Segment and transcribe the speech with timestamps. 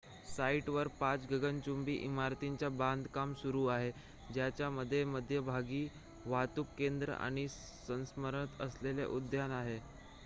[0.27, 3.91] साइटवर पाच गगनचुंबी इमारतींचे बांधकाम सुरू आहे
[4.33, 5.87] ज्याच्या मध्यभागी
[6.25, 9.79] वाहतूक केंद्र आणि स्मरणार्थ असलेले उद्यान आहे